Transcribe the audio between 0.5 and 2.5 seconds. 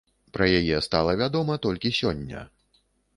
яе стала вядома толькі сёння.